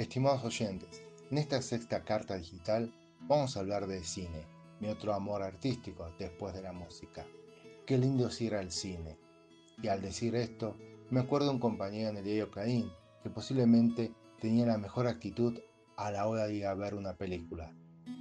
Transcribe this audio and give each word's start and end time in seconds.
Estimados 0.00 0.42
oyentes, 0.44 1.02
en 1.30 1.36
esta 1.36 1.60
sexta 1.60 2.02
carta 2.04 2.34
digital 2.34 2.90
vamos 3.28 3.54
a 3.54 3.60
hablar 3.60 3.86
de 3.86 4.02
cine, 4.02 4.46
mi 4.80 4.88
otro 4.88 5.12
amor 5.12 5.42
artístico 5.42 6.10
después 6.18 6.54
de 6.54 6.62
la 6.62 6.72
música. 6.72 7.26
Qué 7.86 7.98
lindo 7.98 8.28
es 8.28 8.40
ir 8.40 8.54
al 8.54 8.70
cine. 8.70 9.18
Y 9.82 9.88
al 9.88 10.00
decir 10.00 10.34
esto, 10.36 10.74
me 11.10 11.20
acuerdo 11.20 11.48
de 11.48 11.52
un 11.52 11.60
compañero 11.60 12.08
en 12.08 12.16
el 12.16 12.24
diario 12.24 12.50
Clarín 12.50 12.90
que 13.22 13.28
posiblemente 13.28 14.14
tenía 14.40 14.64
la 14.64 14.78
mejor 14.78 15.06
actitud 15.06 15.60
a 15.98 16.10
la 16.10 16.26
hora 16.26 16.46
de 16.46 16.54
ir 16.54 16.64
a 16.64 16.72
ver 16.72 16.94
una 16.94 17.18
película. 17.18 17.70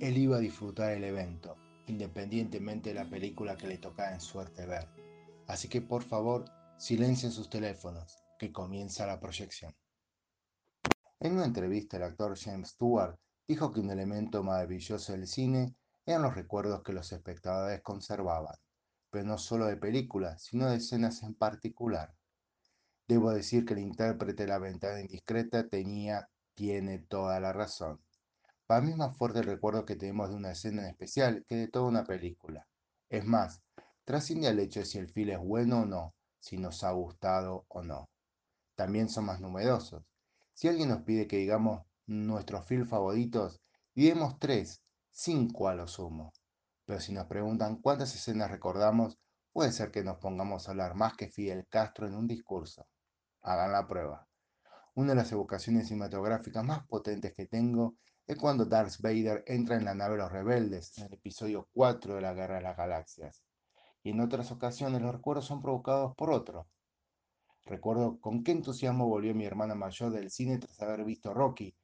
Él 0.02 0.18
iba 0.18 0.36
a 0.36 0.42
disfrutar 0.42 0.92
el 0.92 1.06
evento, 1.06 1.56
independientemente 1.88 2.90
de 2.90 2.96
la 2.96 3.10
película 3.10 3.56
que 3.56 3.70
le 3.70 3.78
tocara 3.78 4.14
en 4.14 4.20
suerte 4.20 4.66
ver. 4.66 4.90
Así 5.48 5.70
que 5.70 5.80
por 5.80 6.04
favor, 6.04 6.44
silencien 6.78 7.32
sus 7.32 7.50
teléfonos, 7.50 8.18
que 8.38 8.52
comienza 8.52 9.08
la 9.08 9.22
proyección. 9.22 9.74
En 11.22 11.34
una 11.34 11.44
entrevista, 11.44 11.98
el 11.98 12.04
actor 12.04 12.38
James 12.38 12.70
Stewart 12.70 13.20
dijo 13.46 13.74
que 13.74 13.82
un 13.82 13.90
elemento 13.90 14.42
maravilloso 14.42 15.12
del 15.12 15.28
cine 15.28 15.76
eran 16.06 16.22
los 16.22 16.34
recuerdos 16.34 16.82
que 16.82 16.94
los 16.94 17.12
espectadores 17.12 17.82
conservaban, 17.82 18.56
pero 19.10 19.26
no 19.26 19.38
solo 19.38 19.66
de 19.66 19.76
películas, 19.76 20.42
sino 20.44 20.70
de 20.70 20.78
escenas 20.78 21.22
en 21.24 21.36
particular. 21.36 22.16
Debo 23.06 23.32
decir 23.32 23.66
que 23.66 23.74
el 23.74 23.80
intérprete 23.80 24.44
de 24.44 24.50
La 24.50 24.60
ventana 24.60 25.02
indiscreta 25.02 25.68
tenía, 25.68 26.30
tiene 26.54 27.00
toda 27.00 27.40
la 27.42 27.52
razón. 27.52 28.00
Para 28.66 28.80
mí 28.80 28.92
es 28.92 28.98
más 28.98 29.18
fuerte 29.18 29.40
el 29.40 29.46
recuerdo 29.46 29.84
que 29.84 29.98
tenemos 29.98 30.30
de 30.30 30.36
una 30.36 30.52
escena 30.52 30.84
en 30.84 30.90
especial 30.90 31.44
que 31.48 31.56
de 31.56 31.68
toda 31.68 31.90
una 31.90 32.06
película. 32.06 32.66
Es 33.10 33.26
más, 33.26 33.62
trasciende 34.06 34.48
al 34.48 34.60
hecho 34.60 34.80
de 34.80 34.86
si 34.86 35.00
el 35.00 35.10
film 35.10 35.32
es 35.32 35.40
bueno 35.40 35.82
o 35.82 35.86
no, 35.86 36.14
si 36.40 36.58
nos 36.58 36.84
ha 36.86 36.92
gustado 36.92 37.66
o 37.68 37.82
no. 37.82 38.10
También 38.76 39.10
son 39.10 39.26
más 39.26 39.42
numerosos. 39.42 40.09
Si 40.60 40.68
alguien 40.68 40.90
nos 40.90 41.04
pide 41.04 41.26
que 41.26 41.38
digamos 41.38 41.86
nuestros 42.06 42.66
films 42.66 42.90
favoritos, 42.90 43.62
diremos 43.96 44.40
tres, 44.40 44.84
cinco 45.10 45.70
a 45.70 45.74
lo 45.74 45.88
sumo. 45.88 46.34
Pero 46.84 47.00
si 47.00 47.14
nos 47.14 47.28
preguntan 47.28 47.78
cuántas 47.78 48.14
escenas 48.14 48.52
recordamos, 48.52 49.18
puede 49.54 49.72
ser 49.72 49.90
que 49.90 50.04
nos 50.04 50.18
pongamos 50.18 50.68
a 50.68 50.72
hablar 50.72 50.96
más 50.96 51.16
que 51.16 51.30
Fidel 51.30 51.66
Castro 51.70 52.08
en 52.08 52.14
un 52.14 52.28
discurso. 52.28 52.86
Hagan 53.42 53.72
la 53.72 53.88
prueba. 53.88 54.28
Una 54.96 55.12
de 55.12 55.16
las 55.16 55.32
evocaciones 55.32 55.88
cinematográficas 55.88 56.66
más 56.66 56.86
potentes 56.88 57.34
que 57.34 57.46
tengo 57.46 57.96
es 58.28 58.36
cuando 58.36 58.66
Darth 58.66 59.00
Vader 59.00 59.46
entra 59.48 59.78
en 59.78 59.86
la 59.86 59.96
nave 59.96 60.16
de 60.16 60.24
los 60.24 60.32
rebeldes 60.34 60.98
en 60.98 61.06
el 61.06 61.14
episodio 61.14 61.70
4 61.72 62.16
de 62.16 62.22
la 62.22 62.34
Guerra 62.34 62.56
de 62.56 62.64
las 62.64 62.76
Galaxias. 62.76 63.46
Y 64.04 64.10
en 64.10 64.20
otras 64.20 64.52
ocasiones 64.52 65.02
los 65.02 65.16
recuerdos 65.16 65.46
son 65.46 65.62
provocados 65.62 66.14
por 66.18 66.32
otro. 66.32 66.68
Recuerdo 67.70 68.20
con 68.20 68.44
qué 68.44 68.52
entusiasmo 68.52 69.08
volvió 69.08 69.36
mi 69.36 69.46
hermana 69.46 69.76
mayor 69.76 70.12
del 70.12 70.32
cine 70.32 70.58
tras 70.58 70.82
haber 70.82 71.06
visto 71.06 71.36
Rocky, 71.36 71.76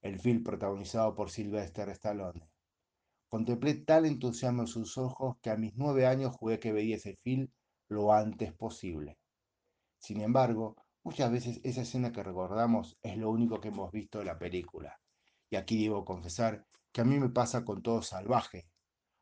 el 0.00 0.18
film 0.18 0.42
protagonizado 0.42 1.14
por 1.14 1.30
Sylvester 1.30 1.90
Stallone. 1.90 2.48
Contemplé 3.28 3.74
tal 3.74 4.06
entusiasmo 4.06 4.62
en 4.62 4.68
sus 4.68 4.96
ojos 4.96 5.36
que 5.42 5.50
a 5.50 5.58
mis 5.58 5.74
nueve 5.76 6.06
años 6.06 6.34
jugué 6.34 6.58
que 6.58 6.72
veía 6.72 6.96
ese 6.96 7.16
film 7.16 7.48
lo 7.90 8.10
antes 8.14 8.54
posible. 8.54 9.18
Sin 9.98 10.22
embargo, 10.22 10.76
muchas 11.02 11.30
veces 11.30 11.60
esa 11.62 11.82
escena 11.82 12.10
que 12.10 12.22
recordamos 12.22 12.96
es 13.02 13.18
lo 13.18 13.28
único 13.28 13.60
que 13.60 13.68
hemos 13.68 13.92
visto 13.92 14.20
de 14.20 14.24
la 14.24 14.38
película. 14.38 14.98
Y 15.50 15.56
aquí 15.56 15.84
debo 15.84 16.06
confesar 16.06 16.64
que 16.90 17.02
a 17.02 17.04
mí 17.04 17.18
me 17.20 17.28
pasa 17.28 17.66
con 17.66 17.82
todo 17.82 18.00
salvaje. 18.00 18.66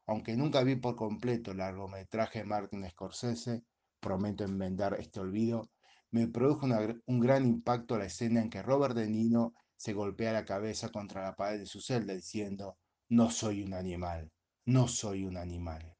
Aunque 0.06 0.36
nunca 0.36 0.62
vi 0.62 0.76
por 0.76 0.94
completo 0.94 1.50
el 1.50 1.58
largometraje 1.58 2.38
de 2.38 2.44
Martin 2.44 2.88
Scorsese, 2.88 3.64
prometo 3.98 4.44
enmendar 4.44 4.94
este 5.00 5.18
olvido, 5.18 5.68
me 6.12 6.28
produjo 6.28 6.66
un 7.06 7.20
gran 7.20 7.46
impacto 7.46 7.98
la 7.98 8.04
escena 8.04 8.40
en 8.40 8.50
que 8.50 8.62
Robert 8.62 8.94
De 8.94 9.08
Niro 9.08 9.54
se 9.76 9.94
golpea 9.94 10.32
la 10.32 10.44
cabeza 10.44 10.90
contra 10.90 11.22
la 11.22 11.34
pared 11.34 11.58
de 11.58 11.66
su 11.66 11.80
celda 11.80 12.12
diciendo, 12.12 12.76
no 13.08 13.30
soy 13.30 13.62
un 13.62 13.72
animal, 13.72 14.30
no 14.66 14.88
soy 14.88 15.24
un 15.24 15.38
animal. 15.38 15.96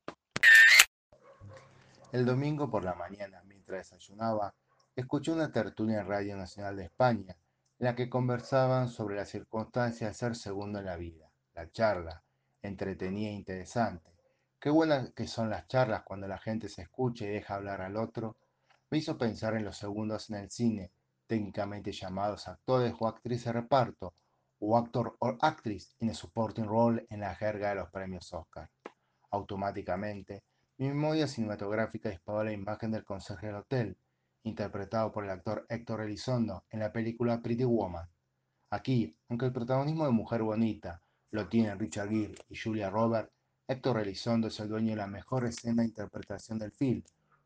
El 2.13 2.27
domingo 2.27 2.71
por 2.71 2.85
la 2.85 2.95
mañana, 2.95 3.43
mientras 3.47 3.91
desayunaba, 3.91 4.55
escuché 4.95 5.33
una 5.33 5.51
tertulia 5.51 6.03
en 6.03 6.07
Radio 6.07 6.37
Nacional 6.37 6.77
de 6.77 6.85
España, 6.85 7.35
en 7.79 7.87
la 7.87 7.95
que 7.95 8.11
conversaban 8.11 8.91
sobre 8.91 9.17
la 9.17 9.25
circunstancia 9.25 10.09
de 10.09 10.15
ser 10.15 10.37
segundo 10.37 10.79
en 10.79 10.85
la 10.85 10.97
vida. 10.97 11.31
La 11.55 11.71
charla, 11.71 12.23
entretenida 12.61 13.31
e 13.31 13.35
interesante. 13.35 14.13
Qué 14.61 14.69
buenas 14.69 15.11
que 15.15 15.27
son 15.27 15.49
las 15.49 15.67
charlas 15.69 16.03
cuando 16.05 16.29
la 16.29 16.39
gente 16.39 16.69
se 16.69 16.83
escucha 16.83 17.25
y 17.25 17.31
deja 17.31 17.55
hablar 17.55 17.81
al 17.81 17.97
otro, 17.97 18.37
me 18.93 18.99
hizo 18.99 19.17
pensar 19.17 19.57
en 19.57 19.65
los 19.65 19.79
segundos 19.79 20.29
en 20.29 20.37
el 20.37 20.51
cine, 20.51 20.93
técnicamente 21.27 21.93
llamados 21.93 22.47
actores 22.47 22.93
o 23.01 23.09
actriz 23.09 23.43
de 23.43 23.53
reparto, 23.53 24.13
o 24.59 24.77
actor 24.77 25.17
o 25.19 25.35
actriz 25.41 25.97
en 26.01 26.11
el 26.11 26.15
supporting 26.15 26.67
role 26.67 27.07
en 27.09 27.21
la 27.21 27.35
jerga 27.35 27.71
de 27.71 27.77
los 27.77 27.89
premios 27.89 28.31
Oscar. 28.35 28.69
Automáticamente, 29.31 30.45
mi 30.77 30.89
memoria 30.89 31.27
cinematográfica 31.27 32.11
disparó 32.11 32.45
la 32.45 32.53
imagen 32.53 32.91
del 32.91 33.03
conserje 33.03 33.47
del 33.47 33.57
hotel, 33.57 33.97
interpretado 34.43 35.11
por 35.11 35.25
el 35.25 35.31
actor 35.31 35.65
Héctor 35.71 36.03
Elizondo 36.03 36.67
en 36.69 36.81
la 36.81 36.93
película 36.93 37.41
Pretty 37.41 37.65
Woman. 37.65 38.07
Aquí, 38.69 39.17
aunque 39.31 39.47
el 39.47 39.55
protagonismo 39.55 40.05
de 40.05 40.11
Mujer 40.11 40.43
Bonita 40.43 41.01
lo 41.31 41.49
tienen 41.49 41.79
Richard 41.79 42.11
Gere 42.11 42.35
y 42.51 42.59
Julia 42.59 42.91
Roberts, 42.91 43.33
Héctor 43.67 44.01
Elizondo 44.01 44.49
es 44.49 44.61
el 44.61 44.69
dueño 44.69 44.91
de 44.91 44.97
la 44.97 45.07
mejor 45.07 45.47
escena 45.47 45.83
interpretación 45.83 46.59
del 46.59 46.73
film, 46.73 47.03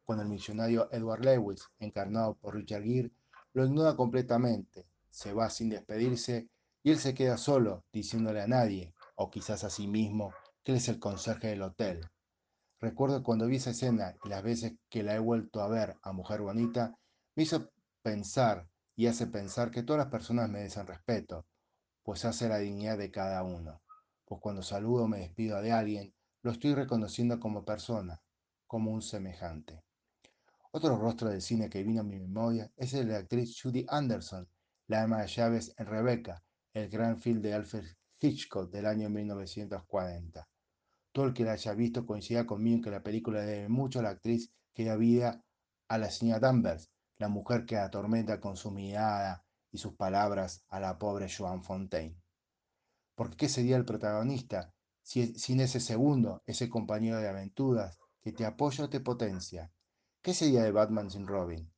cuando 0.07 0.23
el 0.23 0.31
millonario 0.31 0.89
Edward 0.93 1.25
Lewis, 1.25 1.69
encarnado 1.81 2.37
por 2.37 2.55
Richard 2.55 2.85
Gere, 2.85 3.11
lo 3.53 3.67
ignora 3.67 3.97
completamente, 3.97 4.87
se 5.11 5.33
va 5.33 5.51
sin 5.51 5.69
despedirse 5.69 6.49
y 6.83 6.93
él 6.93 6.99
se 6.99 7.13
queda 7.13 7.37
solo, 7.37 7.85
diciéndole 7.93 8.41
a 8.41 8.47
nadie, 8.47 8.95
o 9.17 9.29
quizás 9.29 9.65
a 9.65 9.71
sí 9.71 9.89
mismo, 9.89 10.33
que 10.63 10.73
él 10.73 10.79
es 10.79 10.89
el 10.89 11.01
conserje 11.01 11.49
del 11.49 11.63
hotel. 11.63 12.09
Recuerdo 12.79 13.25
cuando 13.25 13.47
vi 13.47 13.57
esa 13.57 13.71
escena 13.71 14.15
y 14.25 14.29
las 14.29 14.45
veces 14.45 14.75
que 14.89 15.03
la 15.03 15.17
he 15.17 15.19
vuelto 15.19 15.61
a 15.61 15.69
ver 15.69 15.97
a 16.03 16.13
Mujer 16.13 16.43
Bonita, 16.43 16.97
me 17.35 17.43
hizo 17.43 17.71
pensar 18.03 18.69
y 18.95 19.09
hace 19.09 19.27
pensar 19.27 19.73
que 19.73 19.83
todas 19.83 19.99
las 19.99 20.13
personas 20.13 20.49
merecen 20.49 20.87
respeto, 20.87 21.47
pues 22.05 22.25
hace 22.25 22.49
la 22.49 22.59
dignidad 22.59 22.97
de 22.97 23.11
cada 23.11 23.43
uno. 23.43 23.83
Pues 24.25 24.41
cuando 24.41 24.63
saludo 24.63 25.05
o 25.05 25.09
me 25.09 25.19
despido 25.19 25.61
de 25.61 25.73
alguien, 25.73 26.15
lo 26.43 26.53
estoy 26.53 26.75
reconociendo 26.75 27.41
como 27.41 27.65
persona, 27.65 28.23
como 28.69 28.93
un 28.93 29.03
semejante. 29.03 29.86
Otro 30.77 30.95
rostro 30.99 31.31
del 31.31 31.41
cine 31.41 31.71
que 31.71 31.83
vino 31.83 32.03
a 32.03 32.05
mi 32.05 32.19
memoria 32.19 32.71
es 32.77 32.93
el 32.93 33.07
de 33.07 33.15
la 33.15 33.21
actriz 33.21 33.59
Judy 33.59 33.87
Anderson, 33.89 34.47
la 34.89 35.05
ama 35.05 35.23
de 35.23 35.29
llaves 35.29 35.73
en 35.79 35.87
Rebecca, 35.87 36.45
el 36.75 36.91
gran 36.91 37.19
film 37.19 37.41
de 37.41 37.55
Alfred 37.55 37.87
Hitchcock 38.21 38.71
del 38.71 38.85
año 38.85 39.09
1940. 39.09 40.47
Todo 41.13 41.25
el 41.25 41.33
que 41.33 41.45
la 41.45 41.53
haya 41.53 41.73
visto 41.73 42.05
coincida 42.05 42.45
conmigo 42.45 42.77
en 42.77 42.83
que 42.83 42.91
la 42.91 43.03
película 43.03 43.41
debe 43.41 43.71
mucho 43.71 44.01
a 44.01 44.03
la 44.03 44.11
actriz 44.11 44.53
que 44.75 44.85
da 44.85 44.97
vida 44.97 45.43
a 45.89 45.97
la 45.97 46.11
señora 46.11 46.41
Danvers, 46.41 46.91
la 47.17 47.31
mujer 47.31 47.65
que 47.65 47.79
atormenta 47.79 48.39
con 48.39 48.59
su 48.59 48.71
mirada 48.71 49.47
y 49.73 49.79
sus 49.79 49.95
palabras 49.95 50.63
a 50.69 50.79
la 50.79 50.99
pobre 50.99 51.27
Joan 51.35 51.63
Fontaine. 51.63 52.21
Porque 53.15 53.39
¿qué 53.39 53.49
sería 53.49 53.79
el 53.79 53.87
protagonista 53.87 54.75
sin 55.03 55.61
ese 55.61 55.81
segundo, 55.81 56.43
ese 56.45 56.69
compañero 56.69 57.19
de 57.19 57.31
aventuras 57.31 57.99
que 58.21 58.33
te 58.33 58.45
apoya 58.45 58.85
o 58.85 58.91
te 58.91 59.01
potencia? 59.01 59.73
¿Qué 60.27 60.35
sería 60.35 60.65
de 60.65 60.73
Batman 60.73 61.09
sin 61.09 61.25
Robin? 61.25 61.73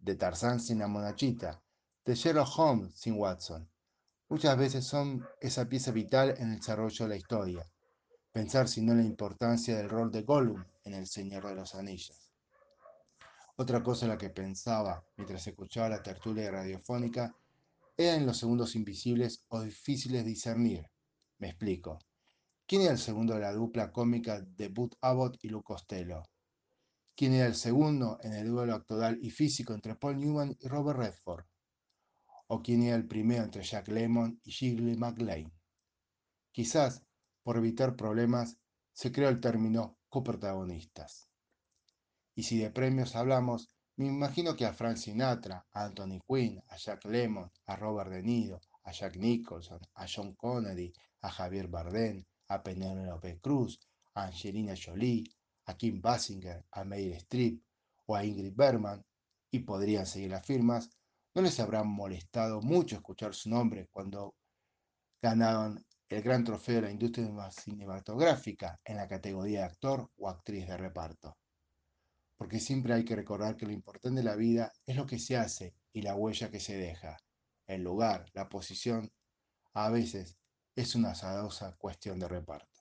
¿De 0.00 0.16
Tarzán 0.16 0.58
sin 0.58 0.80
la 0.80 0.88
monachita? 0.88 1.62
¿De 2.04 2.16
Sherlock 2.16 2.58
Holmes 2.58 2.94
sin 2.96 3.14
Watson? 3.14 3.70
Muchas 4.28 4.58
veces 4.58 4.84
son 4.84 5.24
esa 5.40 5.68
pieza 5.68 5.92
vital 5.92 6.34
en 6.36 6.50
el 6.50 6.56
desarrollo 6.56 7.04
de 7.04 7.08
la 7.08 7.16
historia. 7.16 7.64
Pensar 8.32 8.66
si 8.66 8.82
no 8.82 8.92
la 8.92 9.04
importancia 9.04 9.76
del 9.76 9.88
rol 9.88 10.10
de 10.10 10.22
Gollum 10.22 10.64
en 10.82 10.94
El 10.94 11.06
Señor 11.06 11.46
de 11.46 11.54
los 11.54 11.76
Anillos. 11.76 12.32
Otra 13.54 13.84
cosa 13.84 14.06
en 14.06 14.10
la 14.10 14.18
que 14.18 14.30
pensaba 14.30 15.06
mientras 15.16 15.46
escuchaba 15.46 15.88
la 15.88 16.02
tertulia 16.02 16.50
radiofónica 16.50 17.32
era 17.96 18.16
en 18.16 18.26
los 18.26 18.36
segundos 18.36 18.74
invisibles 18.74 19.44
o 19.46 19.60
difíciles 19.60 20.24
de 20.24 20.30
discernir. 20.30 20.90
Me 21.38 21.50
explico. 21.50 22.00
¿Quién 22.66 22.82
era 22.82 22.90
el 22.90 22.98
segundo 22.98 23.34
de 23.34 23.42
la 23.42 23.52
dupla 23.52 23.92
cómica 23.92 24.40
de 24.40 24.66
Bud 24.70 24.90
Abbott 25.02 25.38
y 25.44 25.50
Luke 25.50 25.66
Costello? 25.66 26.24
¿Quién 27.14 27.34
era 27.34 27.46
el 27.46 27.54
segundo 27.54 28.18
en 28.22 28.32
el 28.32 28.48
duelo 28.48 28.74
actoral 28.74 29.18
y 29.20 29.30
físico 29.30 29.74
entre 29.74 29.96
Paul 29.96 30.18
Newman 30.18 30.56
y 30.58 30.66
Robert 30.66 30.98
Redford? 30.98 31.44
¿O 32.46 32.62
quién 32.62 32.82
era 32.82 32.96
el 32.96 33.06
primero 33.06 33.44
entre 33.44 33.62
Jack 33.62 33.88
Lemmon 33.88 34.40
y 34.44 34.50
Shirley 34.50 34.96
MacLaine? 34.96 35.52
Quizás, 36.52 37.02
por 37.42 37.58
evitar 37.58 37.96
problemas, 37.96 38.56
se 38.92 39.12
creó 39.12 39.28
el 39.28 39.40
término 39.40 39.98
coprotagonistas. 40.08 41.28
Y 42.34 42.44
si 42.44 42.58
de 42.58 42.70
premios 42.70 43.14
hablamos, 43.14 43.68
me 43.96 44.06
imagino 44.06 44.56
que 44.56 44.64
a 44.64 44.72
Frank 44.72 44.96
Sinatra, 44.96 45.66
a 45.70 45.84
Anthony 45.84 46.18
Quinn, 46.26 46.62
a 46.68 46.76
Jack 46.76 47.04
Lemmon, 47.04 47.50
a 47.66 47.76
Robert 47.76 48.10
De 48.10 48.22
Niro, 48.22 48.58
a 48.84 48.92
Jack 48.92 49.16
Nicholson, 49.16 49.80
a 49.94 50.06
John 50.06 50.34
Connery, 50.34 50.92
a 51.20 51.30
Javier 51.30 51.68
Bardem, 51.68 52.24
a 52.48 52.62
Penélope 52.62 53.38
Cruz, 53.40 53.78
a 54.14 54.24
Angelina 54.24 54.74
Jolie, 54.74 55.24
a 55.66 55.76
Kim 55.76 56.00
Basinger, 56.00 56.64
a 56.70 56.84
Meryl 56.84 57.14
Streep 57.14 57.62
o 58.06 58.16
a 58.16 58.24
Ingrid 58.24 58.54
Bergman, 58.54 59.04
y 59.50 59.60
podrían 59.60 60.06
seguir 60.06 60.30
las 60.30 60.46
firmas, 60.46 60.90
no 61.34 61.42
les 61.42 61.60
habrá 61.60 61.82
molestado 61.82 62.60
mucho 62.60 62.96
escuchar 62.96 63.34
su 63.34 63.50
nombre 63.50 63.88
cuando 63.90 64.34
ganaron 65.20 65.84
el 66.08 66.22
gran 66.22 66.44
trofeo 66.44 66.76
de 66.76 66.82
la 66.82 66.90
industria 66.90 67.50
cinematográfica 67.50 68.80
en 68.84 68.96
la 68.96 69.08
categoría 69.08 69.60
de 69.60 69.66
actor 69.66 70.10
o 70.16 70.28
actriz 70.28 70.66
de 70.66 70.76
reparto. 70.76 71.38
Porque 72.36 72.60
siempre 72.60 72.92
hay 72.92 73.04
que 73.04 73.16
recordar 73.16 73.56
que 73.56 73.66
lo 73.66 73.72
importante 73.72 74.20
de 74.20 74.24
la 74.24 74.36
vida 74.36 74.72
es 74.84 74.96
lo 74.96 75.06
que 75.06 75.18
se 75.18 75.36
hace 75.36 75.74
y 75.92 76.02
la 76.02 76.16
huella 76.16 76.50
que 76.50 76.60
se 76.60 76.76
deja. 76.76 77.16
El 77.66 77.82
lugar, 77.82 78.26
la 78.34 78.48
posición, 78.48 79.10
a 79.74 79.90
veces 79.90 80.36
es 80.74 80.94
una 80.94 81.12
azarosa 81.12 81.76
cuestión 81.78 82.18
de 82.18 82.28
reparto. 82.28 82.71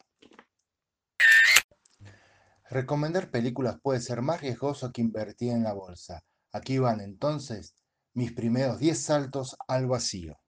Recomendar 2.72 3.32
películas 3.32 3.82
puede 3.84 4.00
ser 4.00 4.22
más 4.22 4.40
riesgoso 4.40 4.94
que 4.94 5.02
invertir 5.02 5.52
en 5.52 5.64
la 5.64 5.74
bolsa. 5.74 6.24
Aquí 6.54 6.78
van 6.78 7.02
entonces 7.02 7.76
mis 8.14 8.32
primeros 8.32 8.80
10 8.80 8.98
saltos 8.98 9.58
al 9.68 9.88
vacío. 9.88 10.40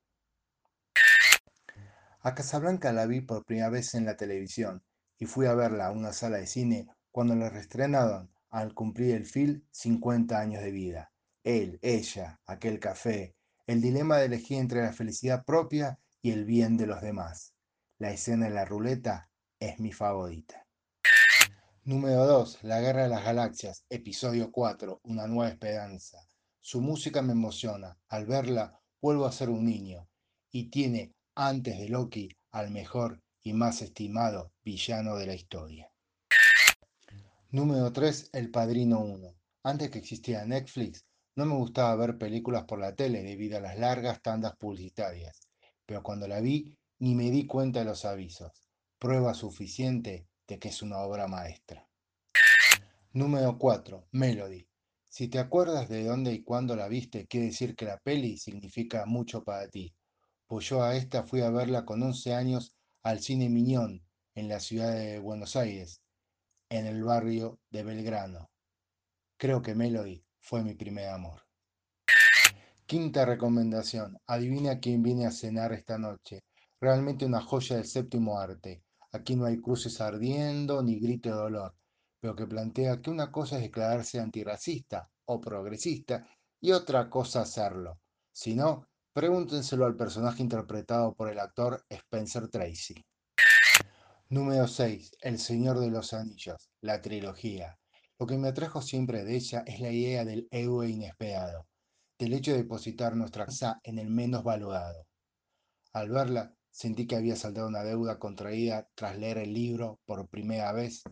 A 2.21 2.33
Casablanca 2.33 2.93
la 2.93 3.07
vi 3.07 3.19
por 3.19 3.43
primera 3.43 3.69
vez 3.69 3.93
en 3.93 4.05
la 4.05 4.15
televisión 4.15 4.85
y 5.17 5.25
fui 5.25 5.47
a 5.47 5.53
verla 5.53 5.87
a 5.87 5.91
una 5.91 6.13
sala 6.13 6.37
de 6.37 6.47
cine 6.47 6.87
cuando 7.11 7.35
la 7.35 7.49
reestrenaron 7.49 8.31
al 8.51 8.73
cumplir 8.73 9.15
el 9.15 9.25
film 9.25 9.61
50 9.71 10.39
años 10.39 10.63
de 10.63 10.71
vida. 10.71 11.11
Él, 11.43 11.77
ella, 11.81 12.39
aquel 12.45 12.79
café, 12.79 13.35
el 13.67 13.81
dilema 13.81 14.19
de 14.19 14.27
elegir 14.27 14.59
entre 14.59 14.81
la 14.81 14.93
felicidad 14.93 15.43
propia 15.43 15.99
y 16.21 16.31
el 16.31 16.45
bien 16.45 16.77
de 16.77 16.87
los 16.87 17.01
demás. 17.01 17.53
La 17.97 18.11
escena 18.11 18.45
de 18.45 18.53
la 18.53 18.63
ruleta 18.63 19.29
es 19.59 19.77
mi 19.81 19.91
favorita. 19.91 20.62
Número 21.85 22.25
2. 22.25 22.59
La 22.61 22.79
Guerra 22.79 23.03
de 23.03 23.09
las 23.09 23.25
Galaxias, 23.25 23.83
episodio 23.89 24.53
4, 24.53 25.01
Una 25.03 25.27
nueva 25.27 25.51
esperanza. 25.51 26.25
Su 26.61 26.79
música 26.79 27.21
me 27.21 27.33
emociona. 27.33 27.99
Al 28.07 28.25
verla, 28.25 28.79
vuelvo 29.01 29.25
a 29.25 29.33
ser 29.33 29.49
un 29.49 29.65
niño. 29.65 30.07
Y 30.49 30.69
tiene, 30.69 31.11
antes 31.35 31.77
de 31.77 31.89
Loki, 31.89 32.29
al 32.51 32.71
mejor 32.71 33.21
y 33.41 33.51
más 33.51 33.81
estimado 33.81 34.53
villano 34.63 35.17
de 35.17 35.27
la 35.27 35.35
historia. 35.35 35.91
Número 37.51 37.91
3. 37.91 38.29
El 38.31 38.49
Padrino 38.49 39.01
1. 39.01 39.35
Antes 39.63 39.89
que 39.89 39.99
existiera 39.99 40.45
Netflix, 40.45 41.03
no 41.35 41.45
me 41.45 41.55
gustaba 41.55 41.97
ver 41.97 42.17
películas 42.17 42.63
por 42.63 42.79
la 42.79 42.95
tele 42.95 43.23
debido 43.23 43.57
a 43.57 43.61
las 43.61 43.77
largas 43.77 44.21
tandas 44.21 44.55
publicitarias. 44.55 45.49
Pero 45.85 46.01
cuando 46.01 46.29
la 46.29 46.39
vi, 46.39 46.77
ni 46.99 47.13
me 47.13 47.29
di 47.29 47.45
cuenta 47.45 47.79
de 47.79 47.85
los 47.85 48.05
avisos. 48.05 48.53
Prueba 48.99 49.33
suficiente 49.33 50.27
de 50.47 50.59
que 50.59 50.69
es 50.69 50.81
una 50.81 50.99
obra 50.99 51.27
maestra. 51.27 51.87
Número 53.11 53.57
4. 53.57 54.07
Melody. 54.11 54.67
Si 55.09 55.27
te 55.27 55.39
acuerdas 55.39 55.89
de 55.89 56.03
dónde 56.03 56.33
y 56.33 56.43
cuándo 56.43 56.75
la 56.75 56.87
viste, 56.87 57.27
quiere 57.27 57.47
decir 57.47 57.75
que 57.75 57.85
la 57.85 57.99
peli 57.99 58.37
significa 58.37 59.05
mucho 59.05 59.43
para 59.43 59.67
ti. 59.67 59.93
Pues 60.47 60.67
yo 60.67 60.83
a 60.83 60.95
esta 60.95 61.23
fui 61.23 61.41
a 61.41 61.49
verla 61.49 61.85
con 61.85 62.01
11 62.01 62.33
años 62.33 62.75
al 63.03 63.19
Cine 63.19 63.49
Miñón, 63.49 64.03
en 64.35 64.49
la 64.49 64.59
ciudad 64.59 64.93
de 64.93 65.19
Buenos 65.19 65.55
Aires, 65.55 66.01
en 66.69 66.87
el 66.87 67.03
barrio 67.03 67.59
de 67.69 67.83
Belgrano. 67.83 68.49
Creo 69.37 69.61
que 69.61 69.75
Melody 69.75 70.25
fue 70.39 70.63
mi 70.63 70.73
primer 70.73 71.09
amor. 71.09 71.41
Quinta 72.85 73.25
recomendación. 73.25 74.17
Adivina 74.27 74.79
quién 74.79 75.03
viene 75.03 75.25
a 75.25 75.31
cenar 75.31 75.73
esta 75.73 75.97
noche. 75.97 76.43
Realmente 76.79 77.25
una 77.25 77.41
joya 77.41 77.77
del 77.77 77.85
séptimo 77.85 78.39
arte. 78.39 78.82
Aquí 79.13 79.35
no 79.35 79.45
hay 79.45 79.61
cruces 79.61 80.01
ardiendo 80.01 80.81
ni 80.81 80.99
grito 80.99 81.29
de 81.29 81.35
dolor, 81.35 81.75
pero 82.19 82.35
que 82.35 82.47
plantea 82.47 82.99
que 82.99 83.11
una 83.11 83.31
cosa 83.31 83.57
es 83.57 83.61
declararse 83.61 84.19
antirracista 84.19 85.09
o 85.25 85.39
progresista 85.39 86.27
y 86.59 86.71
otra 86.71 87.09
cosa 87.09 87.41
hacerlo. 87.41 87.99
Si 88.31 88.55
no, 88.55 88.87
pregúntenselo 89.13 89.85
al 89.85 89.95
personaje 89.95 90.41
interpretado 90.41 91.13
por 91.13 91.29
el 91.29 91.39
actor 91.39 91.85
Spencer 91.89 92.47
Tracy. 92.47 93.05
Número 94.29 94.67
6. 94.67 95.11
El 95.21 95.37
Señor 95.37 95.79
de 95.79 95.91
los 95.91 96.13
Anillos, 96.13 96.71
la 96.81 96.99
trilogía. 96.99 97.77
Lo 98.17 98.25
que 98.25 98.37
me 98.37 98.47
atrajo 98.47 98.81
siempre 98.81 99.23
de 99.23 99.35
ella 99.35 99.63
es 99.67 99.79
la 99.79 99.91
idea 99.91 100.25
del 100.25 100.47
héroe 100.49 100.89
inesperado, 100.89 101.67
del 102.17 102.33
hecho 102.33 102.51
de 102.51 102.57
depositar 102.57 103.15
nuestra 103.15 103.45
casa 103.45 103.79
en 103.83 103.99
el 103.99 104.09
menos 104.09 104.43
valorado. 104.43 105.05
Al 105.91 106.09
verla, 106.09 106.55
Sentí 106.73 107.05
que 107.05 107.15
había 107.15 107.35
saldado 107.35 107.67
una 107.67 107.83
deuda 107.83 108.17
contraída 108.17 108.89
tras 108.95 109.15
leer 109.15 109.37
el 109.37 109.53
libro 109.53 109.99
por 110.05 110.27
primera 110.27 110.71
vez 110.73 111.03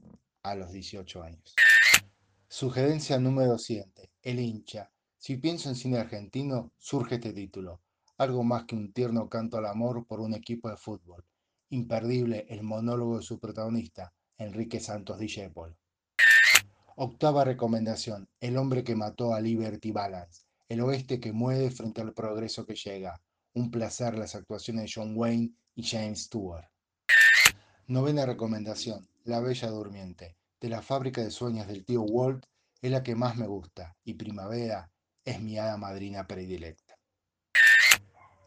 a 0.42 0.56
los 0.56 0.72
18 0.72 1.22
años. 1.22 1.54
Sugerencia 2.48 3.20
número 3.20 3.60
7. 3.60 4.10
El 4.24 4.40
hincha. 4.40 4.92
Si 5.20 5.38
pienso 5.38 5.70
en 5.70 5.76
cine 5.76 6.00
argentino, 6.00 6.72
surge 6.80 7.16
este 7.16 7.32
título. 7.32 7.80
Algo 8.18 8.44
más 8.44 8.66
que 8.66 8.76
un 8.76 8.92
tierno 8.92 9.30
canto 9.30 9.60
al 9.60 9.68
amor 9.68 10.08
por 10.08 10.20
un 10.20 10.34
equipo 10.34 10.68
de 10.68 10.78
fútbol. 10.78 11.24
Imperdible 11.70 12.48
el 12.50 12.64
monólogo 12.64 13.20
de 13.20 13.24
su 13.24 13.40
protagonista, 13.40 14.12
Enrique 14.40 14.80
Santos 14.80 15.20
Discépolo. 15.20 15.78
Octava 16.96 17.46
recomendación. 17.46 18.28
El 18.40 18.58
hombre 18.58 18.84
que 18.84 18.96
mató 18.96 19.36
a 19.36 19.40
Liberty 19.40 19.92
Balance. 19.92 20.42
El 20.68 20.82
oeste 20.82 21.20
que 21.20 21.32
mueve 21.32 21.70
frente 21.70 22.02
al 22.02 22.14
progreso 22.14 22.66
que 22.66 22.74
llega 22.74 23.22
un 23.54 23.72
placer 23.72 24.18
las 24.18 24.36
actuaciones 24.36 24.84
de 24.84 24.92
John 24.94 25.14
Wayne 25.16 25.52
y 25.76 25.84
James 25.84 26.24
Stewart. 26.24 26.68
Novena 27.88 28.26
recomendación, 28.26 29.10
La 29.24 29.40
Bella 29.40 29.70
Durmiente, 29.70 30.38
de 30.60 30.70
la 30.70 30.82
fábrica 30.82 31.22
de 31.22 31.32
sueños 31.32 31.68
del 31.68 31.84
tío 31.84 32.02
Walt, 32.04 32.46
es 32.82 32.92
la 32.92 33.04
que 33.04 33.16
más 33.16 33.36
me 33.36 33.48
gusta, 33.48 33.96
y 34.04 34.14
Primavera 34.14 34.92
es 35.26 35.42
mi 35.42 35.58
hada 35.58 35.78
madrina 35.78 36.26
predilecta. 36.26 36.98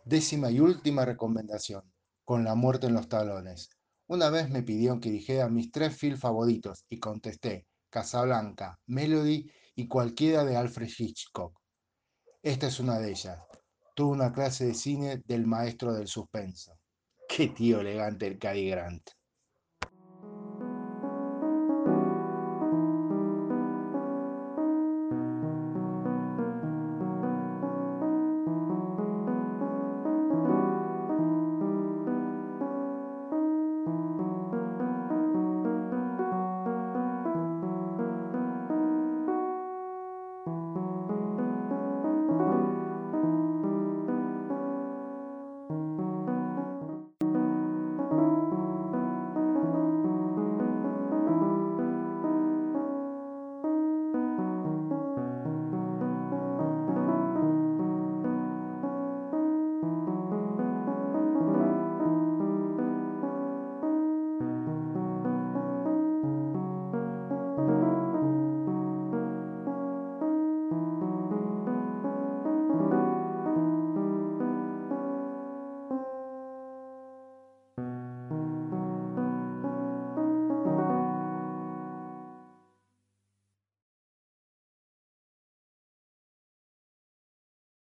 Décima 0.04 0.50
y 0.50 0.60
última 0.60 1.04
recomendación, 1.04 1.82
Con 2.24 2.42
la 2.42 2.54
muerte 2.54 2.86
en 2.86 2.94
los 2.94 3.08
talones. 3.08 3.68
Una 4.06 4.30
vez 4.30 4.48
me 4.48 4.62
pidieron 4.62 4.98
que 4.98 5.10
dijera 5.10 5.48
mis 5.50 5.70
tres 5.70 5.94
films 5.94 6.20
favoritos 6.20 6.86
y 6.88 6.98
contesté 6.98 7.66
Casablanca, 7.90 8.80
Melody 8.86 9.50
y 9.74 9.88
cualquiera 9.88 10.42
de 10.44 10.56
Alfred 10.56 10.88
Hitchcock. 10.96 11.60
Esta 12.42 12.66
es 12.66 12.80
una 12.80 12.98
de 12.98 13.10
ellas, 13.10 13.38
tuvo 13.94 14.12
una 14.12 14.32
clase 14.32 14.66
de 14.66 14.74
cine 14.74 15.22
del 15.24 15.46
maestro 15.46 15.94
del 15.94 16.08
suspenso. 16.08 16.78
Qué 17.28 17.48
tío 17.48 17.80
elegante 17.80 18.26
el 18.26 18.38
Cary 18.38 18.68
Grant. 18.68 19.10